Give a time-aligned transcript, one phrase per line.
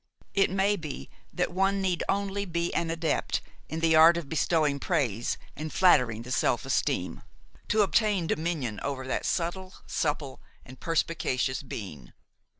[0.33, 4.79] It may be that one need only be an adept in the art of bestowing
[4.79, 7.21] praise and flattering the self esteem,
[7.67, 12.13] to obtain dominion over that subtle, supple and perspicacious being.